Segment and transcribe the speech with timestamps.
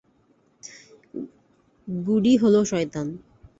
[1.87, 3.07] গুডই হল শয়তান!